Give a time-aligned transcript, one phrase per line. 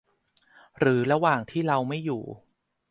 [0.79, 2.21] หรือระหว่างที่เราไม่อยู่